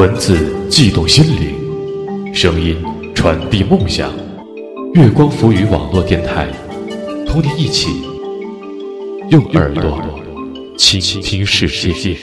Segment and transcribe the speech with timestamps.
[0.00, 0.34] 文字
[0.70, 2.82] 悸动心灵，声音
[3.14, 4.10] 传递梦想。
[4.94, 6.48] 月光浮语网络电台，
[7.26, 7.90] 同你一起
[9.28, 10.00] 用耳朵
[10.78, 12.16] 倾听世界。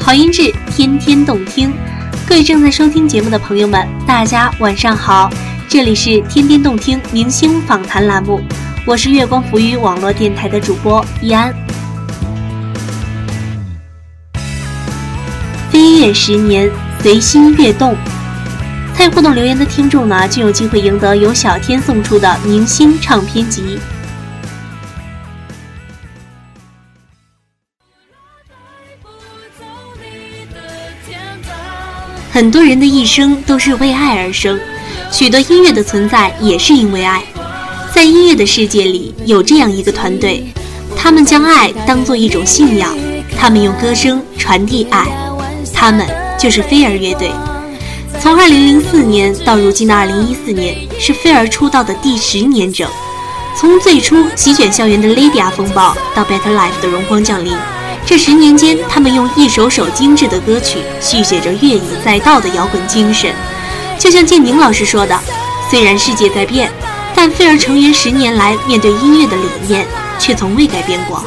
[0.00, 1.70] 好音质，天天动听。
[2.32, 5.30] 各位正在收听节目的朋友们，大家晚上好，
[5.68, 8.40] 这里是天天动听明星访谈栏目，
[8.86, 11.54] 我是月光浮语网络电台的主播易安。
[15.70, 16.70] 飞跃十年，
[17.02, 17.94] 随心悦动。
[18.94, 23.78] 参与互动留言的听众呢，就有机会赢得由小天送出的明星唱片集。
[32.32, 34.58] 很多人的一生都是为爱而生，
[35.10, 37.22] 许多音乐的存在也是因为爱。
[37.94, 40.42] 在音乐的世界里，有这样一个团队，
[40.96, 42.96] 他们将爱当做一种信仰，
[43.38, 45.06] 他们用歌声传递爱，
[45.74, 46.06] 他们
[46.38, 47.30] 就是飞儿乐队。
[48.18, 52.88] 从2004年到如今的2014年，是飞儿出道的第十年整。
[53.54, 57.52] 从最初席卷校园的 Lady A 风暴，到 Better Life 的荣光降临。
[58.04, 63.32] 这十年间，他们用一首首精致的歌曲，续写着乐以载道的摇滚精神。
[63.98, 65.18] 就像建宁老师说的
[65.70, 66.70] ：“虽然世界在变，
[67.14, 69.86] 但飞儿成员十年来面对音乐的理念
[70.18, 71.24] 却从未改变过。”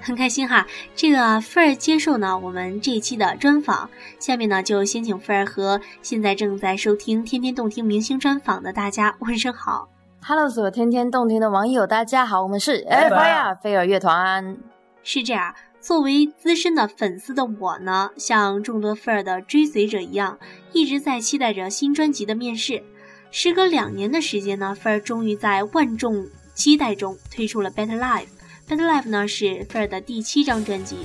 [0.00, 0.66] 很开心哈，
[0.96, 3.90] 这个菲儿接受呢我们这一期的专访。
[4.18, 9.88] 下面呢，就先请菲儿和现在正在收听《天天动听明星专访》的大家问声好。
[10.28, 14.56] Hello，所有天天动听的网友，大家好，我们是 FIR 飞儿乐团。
[15.04, 20.36] 是这样，作为资深的粉丝的我呢，像众多菲儿的追随者一样，
[20.72, 22.82] 一直在期待着新专辑的面世。
[23.30, 28.26] 时隔两年的时间呢，菲儿终于在万众期待中推出了《Better Life》。
[28.68, 30.96] 《Better Life》呢是菲儿的第七张专辑，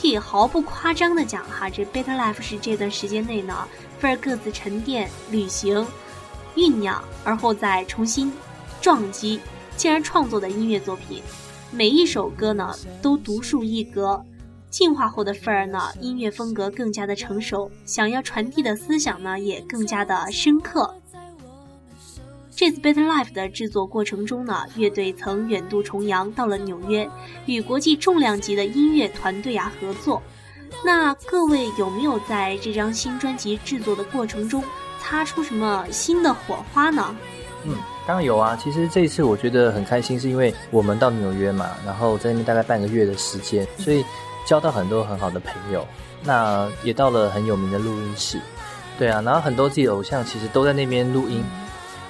[0.00, 3.66] 可以毫不夸张的讲哈，这《Better Life》是这段时间内呢，
[3.98, 5.84] 菲儿各自沉淀、旅行、
[6.54, 8.32] 酝酿，而后再重新。
[8.82, 9.38] 撞击，
[9.76, 11.22] 进而创作的音乐作品，
[11.70, 14.20] 每一首歌呢都独树一格。
[14.70, 20.92] 进化后的菲儿呢，音乐风格更加的成熟，想要传递的思想呢也更加的深刻。
[22.50, 27.08] 这次《Better Life》的制作过程中呢，乐队曾远渡重洋到了纽约，
[27.46, 30.20] 与国际重量级的音乐团队啊合作。
[30.84, 34.64] 那各位有没有在这张新专辑制作的过程中
[35.00, 37.14] 擦出什么新的火花呢？
[37.64, 37.76] 嗯。
[38.06, 44.04] 当然有啊，其实这一次我觉得很开心，是因为我们到纽约嘛，然后在那边大概半个月的时间，所以
[44.44, 45.86] 交到很多很好的朋友，
[46.24, 48.40] 那也到了很有名的录音室，
[48.98, 51.44] 对啊，然后很多自己的偶像其实都在那边录音，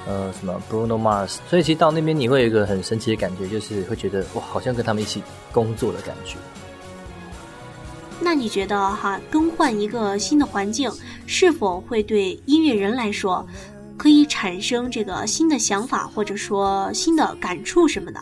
[0.06, 5.22] 呃，什么 Bruno Mars，所以其实到那边你会有一个很神奇的感觉，就是会觉得哇，好像跟他们一起
[5.52, 6.36] 工作的感觉。
[8.24, 10.88] 那你觉得哈，更换一个新的环境，
[11.26, 13.44] 是否会对音乐人来说？
[13.96, 18.20] 可以产生这个新的想法，或者说新的感触什么的。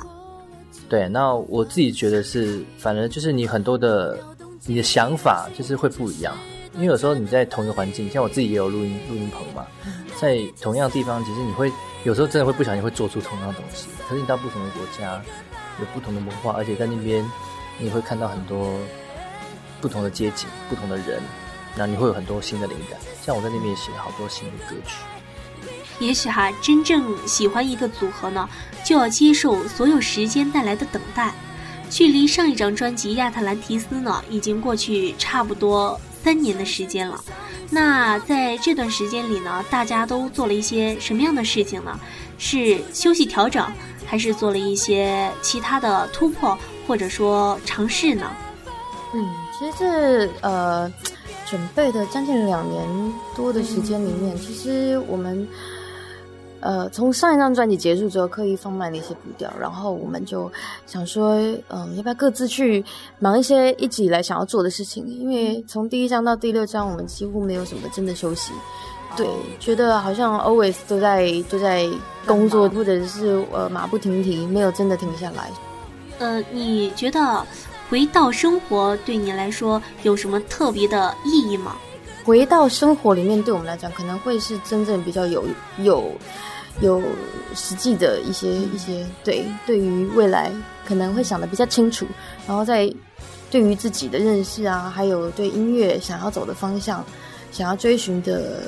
[0.89, 4.19] 对，那我自己觉得是，反正就是你很多的
[4.67, 6.37] 你的想法就是会不一样。
[6.75, 9.67] 因为有时候你在同一个环境，像我自己也有录音录音棚嘛，
[10.21, 11.71] 在同样的地方，其实你会
[12.05, 13.89] 有时候真的会不小心会做出同样的东西。
[14.09, 15.21] 可是你到不同的国家，
[15.81, 17.29] 有不同的文化，而且在那边
[17.79, 18.79] 你会看到很多
[19.81, 21.21] 不同的街景、不同的人，
[21.77, 22.99] 那你会有很多新的灵感。
[23.21, 24.97] 像我在那边也写了好多新的歌曲。
[26.01, 28.49] 也许哈，真正喜欢一个组合呢，
[28.85, 31.33] 就要接受所有时间带来的等待。
[31.91, 37.21] 距离上一张专辑《亚特兰提斯》呢，已经过去差不多三年的时间了。
[37.69, 41.99] 那在这段时间里呢，大家都做了一些什么样的事情呢？
[42.39, 43.67] 是休息调整，
[44.07, 46.57] 还是做了一些其他的突破，
[46.87, 48.31] 或者说尝试呢？
[49.13, 50.91] 嗯，其实这呃，
[51.45, 55.47] 准备的将近两年多的时间里面，其实我们。
[56.61, 60.51] 呃，从上一张专辑结束之后，刻意放慢了一些步调，然后我们就
[60.87, 61.35] 想说，
[61.69, 62.85] 嗯，要不要各自去
[63.19, 65.07] 忙一些一直以来想要做的事情？
[65.07, 68.53] 因为从第一张到第六张，我们几乎没有什么真的休息，
[69.17, 69.27] 对，
[69.59, 71.89] 觉得好像 always 都在都在
[72.27, 75.51] 工作，或者是呃马不停蹄，没有真的停下来。
[76.19, 77.43] 呃，你觉得
[77.89, 81.75] 回到生活对你来说有什么特别的意义吗？
[82.23, 85.43] 回到生活里面，对我们来讲，可能会是真正比较有
[85.79, 86.05] 有
[86.81, 87.03] 有
[87.55, 90.51] 实际的一些一些对，对于未来
[90.87, 92.07] 可能会想的比较清楚，
[92.47, 92.93] 然后在
[93.51, 97.05] 对于自己的认识啊，还有对音乐想要走的方向，
[97.53, 98.63] 想要追寻的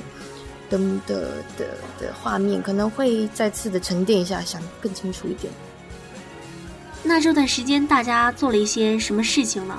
[0.69, 1.21] 的的
[1.57, 1.67] 的
[2.01, 5.53] 的画面，可能会再次的沉淀一下，想更清楚一点。
[7.05, 9.77] 那这段时间大家做了一些什么事情呢？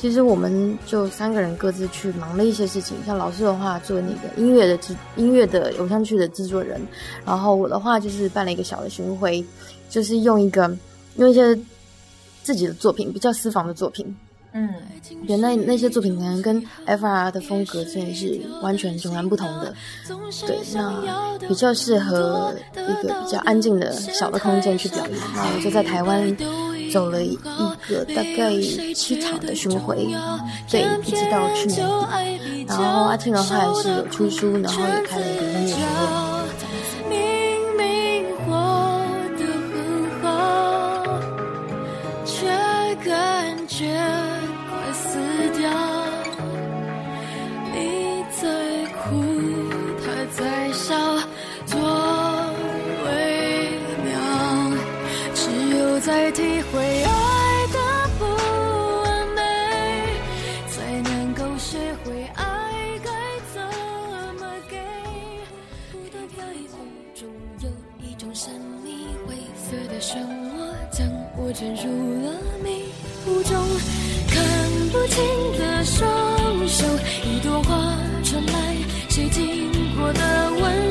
[0.00, 6.80] 其实我们就三个人各自去忙了一些事情，像老师的话做那个音乐的制音乐的偶像剧的制作人，
[7.26, 9.44] 然后我的话就是办了一个小的巡回，
[9.90, 10.74] 就是用一个
[11.16, 11.54] 用一些
[12.42, 14.16] 自己的作品，比较私房的作品。
[14.52, 14.68] 嗯，
[15.28, 19.74] 对，那那些作品可能跟 FR 的风格真的是完全迥然不同的。
[20.46, 25.18] 对，那比较适合一个比较安静的小的空间去表演。
[25.34, 26.34] 那我就在台湾
[26.92, 27.76] 走了一个
[28.14, 28.52] 大概
[28.94, 30.08] 七场的巡回，
[30.70, 32.66] 对，一直到去年底。
[32.68, 36.29] 然后阿庆的话也是有出书，然后也开了一个音乐学院。
[71.60, 72.32] 卷入了
[72.64, 72.70] 迷
[73.26, 73.54] 雾中，
[74.30, 74.42] 看
[74.90, 75.22] 不清
[75.58, 76.86] 的双手，
[77.22, 78.76] 一朵花传来
[79.10, 80.89] 谁经过的温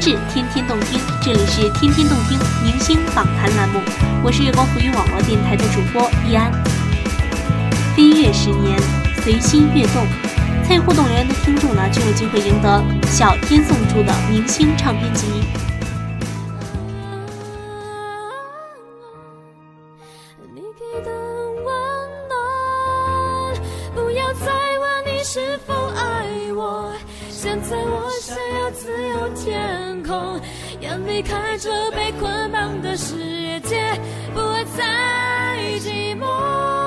[0.00, 0.98] 好音质，天天动听。
[1.20, 3.78] 这里是天天动听明星访谈栏目，
[4.24, 6.50] 我是月光浮语网络电台的主播易安。
[7.94, 8.80] 飞跃十年，
[9.22, 10.06] 随心悦动。
[10.64, 15.26] 参与互动留言的听众呢，就有机会赢得小天送出的明星唱片集。
[23.94, 25.89] 不要再问你是否
[27.42, 30.38] 现在我想要自由天空，
[30.80, 33.98] 要离开这被捆绑的世界，
[34.34, 34.40] 不
[34.76, 36.79] 再寂寞。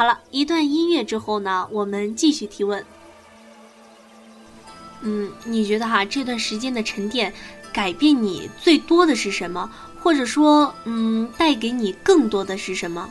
[0.00, 2.82] 好了一段音乐之后呢，我们继续提问。
[5.02, 7.30] 嗯，你觉得哈这段时间的沉淀，
[7.70, 9.70] 改变你最多的是什么？
[10.02, 13.10] 或者说，嗯，带给你更多的是什么？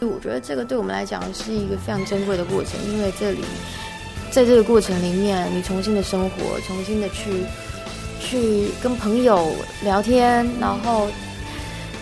[0.00, 3.44] 我觉得这个对我们来讲是一个非常珍贵的过程，因为这里，
[4.32, 7.44] 在这个过程里面，你重新的生活，重新的去
[8.18, 11.06] 去跟朋友聊天，然后。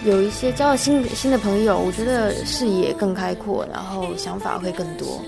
[0.06, 5.20] 有一些交了新新的朋友，我觉得视野更开阔，然后想法会更多，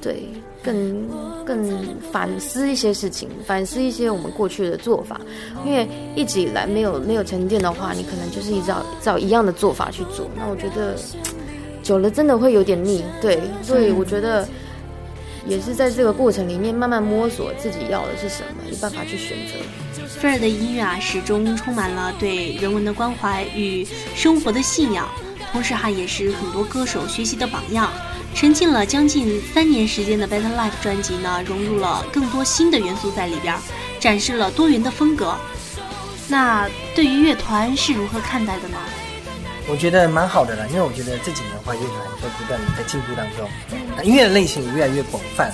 [0.00, 0.24] 对，
[0.60, 1.06] 更
[1.44, 1.78] 更
[2.10, 5.20] 反思一些事情，反思一些我们过去的做法，
[5.64, 10.96] 因为一直以来没有没有沉淀的话，你可能就是一照照一样的做法去做，那我觉得
[11.80, 14.46] 久了真的会有点腻，对，所以我觉得
[15.48, 19.54] 也是在这个过程里面慢慢摸索自己要的是什么，有办法去选择。
[20.06, 25.08] 菲儿的音乐啊，始终充满了对人文的关怀与生活的信仰，
[25.50, 27.90] 同时哈也是很多歌手学习的榜样。
[28.34, 33.56] 沉浸了将近三年时间的《Better Life》专辑呢，融入了更多新的元素在里边，
[33.98, 35.34] 展示了多元的风格。
[36.28, 38.76] 那对于乐团是如何看待的呢？
[39.70, 43.48] 我觉得蛮好的啦，因为我觉得这几年的话乐团都不断的在进步当中，
[43.96, 45.48] 那音乐的类型也越来越广泛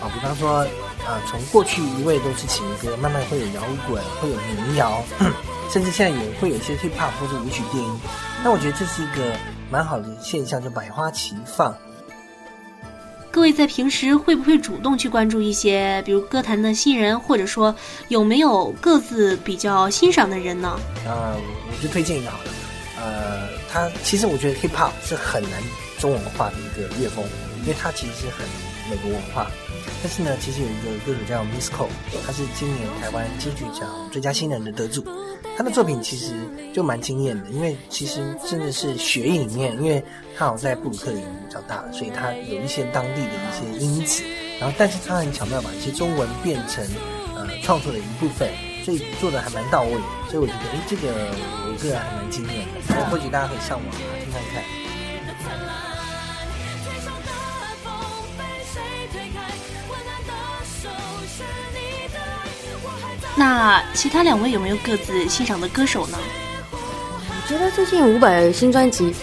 [0.00, 0.10] 啊。
[0.12, 0.58] 比方说，
[1.06, 5.02] 呃，从过去一味都是情歌，慢慢会有摇滚，会有民谣，
[5.72, 8.00] 甚至现在也会有一些 hip hop 或者舞曲电音。
[8.42, 9.34] 那我觉得这是一个
[9.70, 11.74] 蛮好的现象，就百花齐放。
[13.30, 17.74] 各位在平时会不会主动去关注一些，比如歌坛的新人，或者说
[18.08, 20.78] 有没有各自比较欣赏的人呢？
[21.06, 22.53] 啊，我就推荐一个好了。
[23.04, 25.62] 呃，他其实我觉得 hip hop 是很难
[25.98, 27.22] 中文化的一个乐风，
[27.60, 28.46] 因为它其实是很
[28.90, 29.50] 美国文化。
[30.02, 31.88] 但是呢，其实有一个歌手叫 Miss Cole，
[32.26, 35.04] 他是今年台湾金曲奖最佳新人的得主。
[35.56, 36.32] 他的作品其实
[36.72, 40.02] 就蛮惊艳的，因为其实真的是血液里面，因为
[40.36, 44.22] 他好像在布鲁克林长大，所以他有一些当地的一些因子。
[44.58, 46.84] 然后，但是他很巧妙把一些中文变成
[47.36, 48.50] 呃创作的一部分。
[48.84, 49.92] 所以做的还蛮到位，
[50.28, 53.06] 所以我觉得，哎，这个我个人还蛮惊艳的。
[53.10, 54.62] 或许大家可以上网听看看。
[63.34, 66.18] 那其他两位有没有各自欣赏的歌手呢？
[66.70, 69.14] 我觉得最近伍佰新专辑，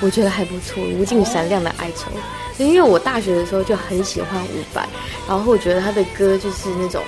[0.00, 2.10] 我觉得还不错，《无尽闪亮的哀愁》。
[2.64, 4.88] 因为我大学的时候就很喜欢伍佰，
[5.28, 7.04] 然后我觉得他的歌就是那种。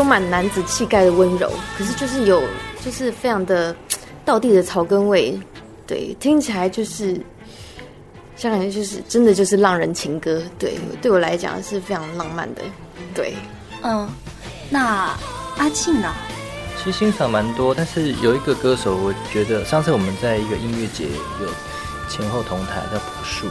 [0.00, 2.42] 充满男子气概的温柔，可是就是有，
[2.82, 3.76] 就是非常的
[4.24, 5.38] 道地的草根味，
[5.86, 7.20] 对，听起来就是，
[8.34, 12.62] 像感觉就是真的就是浪人情歌，对，对我来讲是非常浪漫的，
[13.14, 13.34] 对，
[13.82, 14.08] 嗯，
[14.70, 15.14] 那
[15.58, 16.10] 阿庆呢？
[16.78, 21.04] 其实欣赏蛮多，但是有一个歌手，我觉得上次我们在一个音乐节
[21.42, 23.46] 有前后同台叫朴树。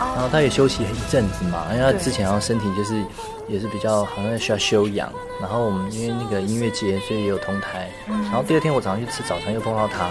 [0.00, 3.04] 然后他也休息一阵子嘛，因为他之前好像身体就是
[3.46, 5.12] 也是比较好像需要休养。
[5.40, 7.88] 然后我们因为那个音乐节，所以也有同台。
[8.06, 10.10] 然后第二天我早上去吃早餐，又碰到他。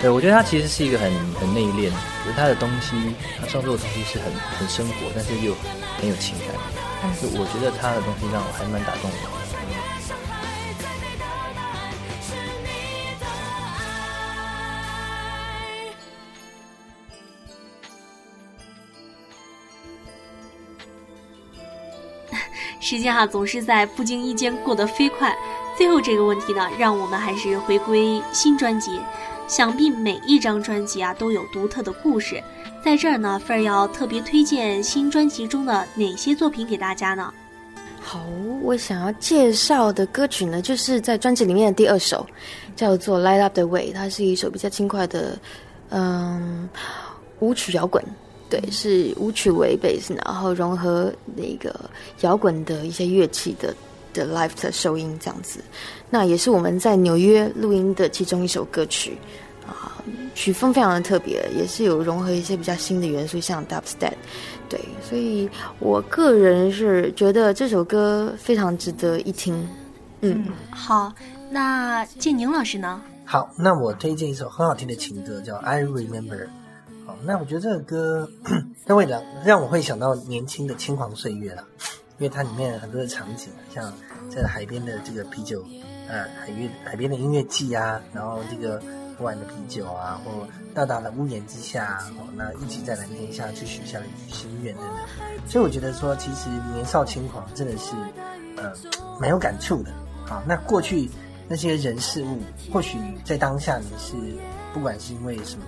[0.00, 1.90] 对我觉得他其实是一个很很内敛，
[2.22, 5.54] 可是他的东西，他创作的东西是很很生活，但是又
[5.98, 6.48] 很有情感。
[7.02, 9.43] 但是我觉得他的东西让我还蛮打动我。
[22.84, 25.34] 时间哈总是在不经意间过得飞快。
[25.74, 29.00] 最后这个问题呢，让我们还是回归新专辑。
[29.48, 32.42] 想必每一张专辑啊都有独特的故事，
[32.84, 37.32] 在这儿呢，份儿要特别推荐新专辑中的哪些作品给大家呢？
[38.02, 38.20] 好，
[38.60, 42.26] 我想要介绍的歌曲呢，就是在专辑里面的第二首，
[42.76, 45.38] 叫做《Light Up the Way》，它是一首比较轻快的，
[45.88, 46.68] 嗯，
[47.40, 48.04] 舞曲摇滚。
[48.54, 51.74] 对，是舞曲为 base，，然后融合那个
[52.20, 53.74] 摇滚的一些乐器的
[54.12, 55.58] 的 live 的收音这样子。
[56.08, 59.18] 那也是我们在纽约录音的其中一首歌曲
[59.66, 59.98] 啊，
[60.36, 64.12] 曲风非常的特别，也是有融合一些比较新的元素，像 dubstep。
[64.68, 69.68] 对，所以我个人是觉得这首歌非常值得一听。
[70.20, 71.12] 嗯，好，
[71.50, 73.02] 那建宁老师呢？
[73.24, 76.44] 好，那我推荐一首很好听的情歌，叫《I Remember》。
[77.22, 78.30] 那我觉得这个歌，
[78.86, 81.64] 它会让让我会想到年轻的轻狂岁月了，
[82.18, 83.92] 因为它里面很多的场景，像
[84.30, 85.64] 在海边的这个啤酒，
[86.08, 88.82] 呃，海月海边的音乐季啊，然后这个
[89.16, 94.94] 喝完的啤酒啊，或大大的屋檐之下，哦，那一起在蓝天下去许下了心愿等等。
[95.46, 97.94] 所以我觉得说，其实年少轻狂真的是，
[98.56, 98.72] 呃，
[99.20, 99.90] 蛮有感触的。
[100.26, 101.10] 好，那过去
[101.48, 102.40] 那些人事物，
[102.72, 104.14] 或许在当下你是
[104.72, 105.64] 不管是因为什么。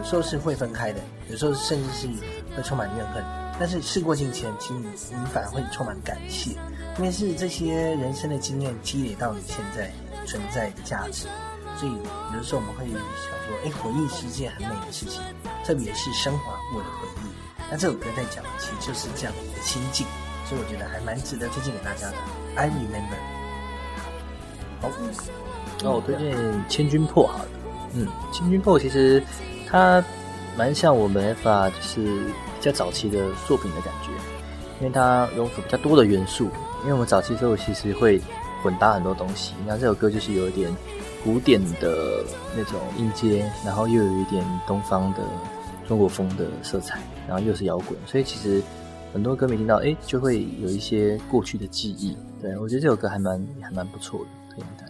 [0.00, 2.08] 有时候是会分开的，有时候甚至是
[2.56, 3.22] 会充满怨恨。
[3.58, 6.52] 但是事过境迁，其实你你反而会充满感谢，
[6.96, 9.92] 因为是这些人生的经验积累到你现在
[10.24, 11.28] 存在的价值。
[11.76, 11.92] 所以
[12.32, 12.98] 有的时候我们会想
[13.46, 15.22] 说，哎，回忆是一件很美的事情，
[15.66, 17.28] 特别是升华过的回忆。
[17.70, 20.06] 那这首歌在讲，其实就是这样的心境，
[20.48, 22.16] 所以我觉得还蛮值得推荐给大家的。
[22.56, 23.20] I remember。
[24.80, 24.90] 好，
[25.82, 26.34] 那我推荐
[26.66, 27.48] 《千军破》好了。
[27.92, 29.22] 嗯，《千军破》其实。
[29.70, 30.04] 它
[30.56, 34.10] 蛮像我们 FA 就是比较早期的作品的感觉，
[34.80, 36.50] 因为它融合比较多的元素。
[36.82, 38.18] 因为我们早期时候其实会
[38.62, 40.74] 混搭很多东西，那这首歌就是有一点
[41.22, 42.24] 古典的
[42.56, 45.20] 那种音阶，然后又有一点东方的
[45.86, 48.62] 中国风的色彩，然后又是摇滚，所以其实
[49.12, 52.16] 很多歌迷听到哎就会有一些过去的记忆。
[52.40, 54.89] 对我觉得这首歌还蛮还蛮不错的，推荐大家。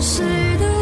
[0.00, 0.73] 谁的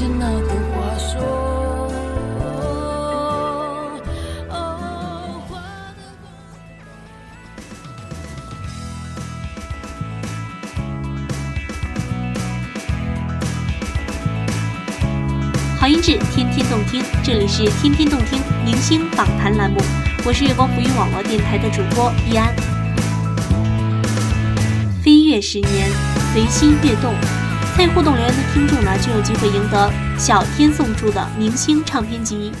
[0.00, 1.20] 佛听见那个话说。
[15.78, 19.78] 好音质，天天动听，这里是天天动听明星访谈栏目，
[20.24, 22.54] 我是月光浮云网络电台的主播易安。
[25.02, 25.90] 飞跃十年，
[26.32, 27.14] 随心悦动，
[27.74, 32.52] 参与互动留言的听众呢，就有机会赢得小天送出的明星唱片集。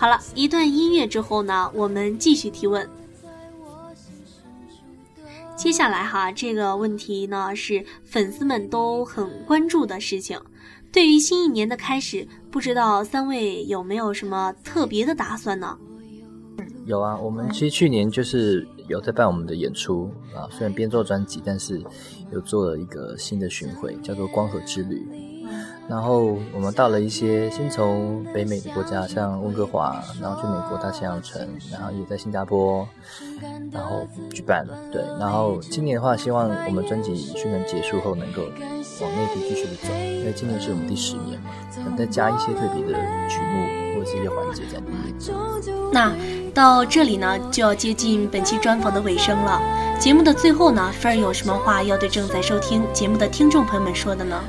[0.00, 2.88] 好了一段音乐之后呢，我们继续提问。
[5.54, 10.40] 接下来哈，这个问题呢是粉丝们都很关注的事情。
[10.90, 15.76] 对于新一年的开始，不知道三位有没有什么特别的打算呢？
[16.86, 21.78] 有啊，我们其实去年就是有在办我们的演出啊，虽然边做专辑，但是
[22.32, 25.06] 有做了一个新的巡回，叫做《光合之旅》。
[25.90, 32.86] 然后我们到了一些先从北美的国家，像温哥华，然后去美国大西洋城，然后也在新加坡，
[33.72, 34.78] 然后举办了。
[34.92, 38.42] 对，然后今年的话，希望我们专辑宣传结束后能够
[39.02, 42.92] 往内地继续的走，因为今年是我们第十年嘛，想再加一些特别的
[43.28, 45.12] 曲目或者是一些环节在里面。
[45.92, 46.14] 那
[46.54, 49.60] 到这里呢，就要接近本期专访的尾声了。
[49.98, 54.40] 节目的最后呢，菲儿有什么话要对正在收听节目的听众朋友们说的呢？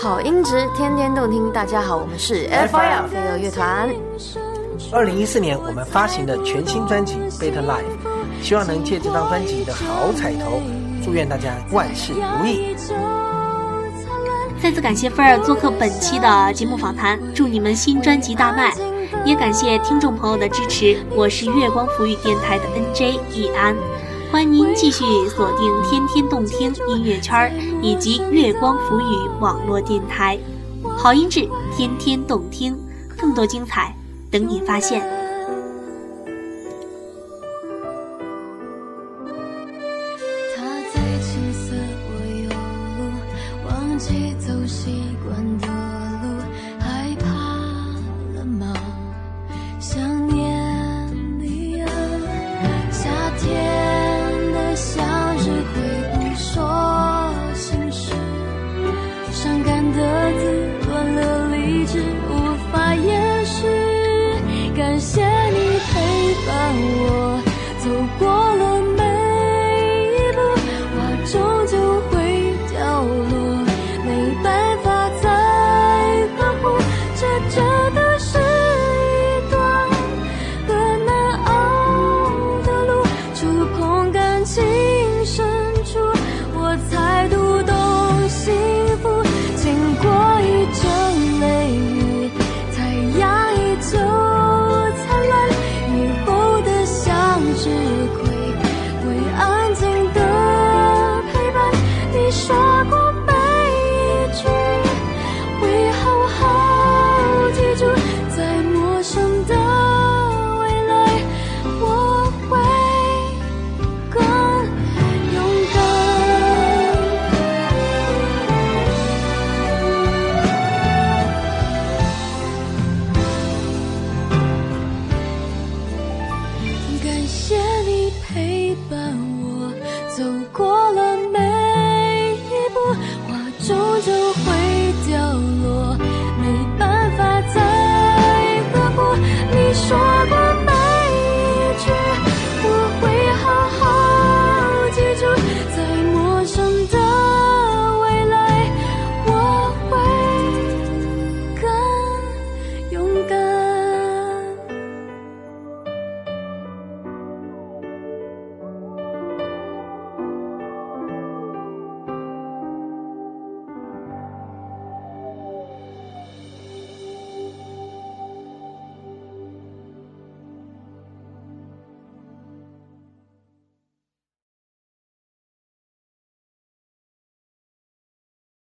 [0.00, 1.52] 好音质，天天动听。
[1.52, 3.88] 大家好，我们是 FIR 飞儿乐团。
[4.92, 7.82] 二零一四年我们发行的全新专辑《Better Life》，
[8.42, 10.60] 希望能借这张专辑的好彩头，
[11.04, 12.74] 祝愿大家万事如意。
[14.62, 18.72] 再次感谢菲儿做客本期的节目访谈，祝你们新专辑大卖，
[19.24, 20.96] 也感谢听众朋友的支持。
[21.14, 23.76] 我是月光浮语电台的 NJ 易安，
[24.32, 30.38] 欢迎您继续锁定天天动听音乐圈以及月光浮语网络电台，
[30.96, 32.74] 好音质，天天动听，
[33.18, 33.94] 更多精彩
[34.30, 35.21] 等你发现。
[62.28, 63.66] 无法掩饰，
[64.76, 67.21] 感谢你陪伴我。